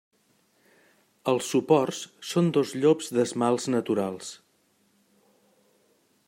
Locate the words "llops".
2.79-3.13